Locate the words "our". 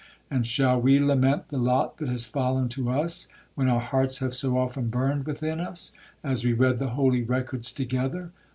3.69-3.79